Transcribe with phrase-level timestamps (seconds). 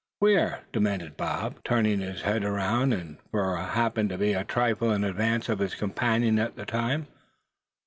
[0.17, 4.91] "Where?" demanded the other, turning his head around; for he happened to be a trifle
[4.91, 7.05] in advance of his companion at the time.